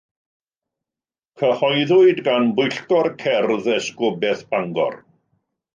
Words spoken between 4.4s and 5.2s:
Bangor.